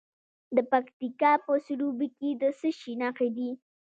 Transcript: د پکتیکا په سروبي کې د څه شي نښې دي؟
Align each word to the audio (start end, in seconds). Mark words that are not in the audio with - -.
د 0.55 0.57
پکتیکا 0.71 1.31
په 1.45 1.53
سروبي 1.65 2.07
کې 2.17 2.29
د 2.41 2.43
څه 2.59 2.69
شي 2.79 2.93
نښې 3.01 3.29
دي؟ 3.35 3.49